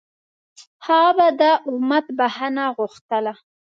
[0.87, 3.33] هغه به د امت بښنه غوښتله.